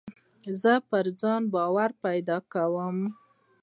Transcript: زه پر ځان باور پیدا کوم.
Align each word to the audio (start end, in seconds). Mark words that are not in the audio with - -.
زه 0.61 0.73
پر 0.89 1.05
ځان 1.21 1.41
باور 1.53 1.91
پیدا 2.03 2.37
کوم. 2.53 2.97